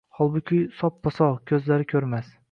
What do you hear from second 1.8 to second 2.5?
ko’rmas.